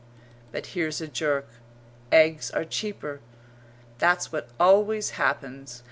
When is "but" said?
0.51-0.65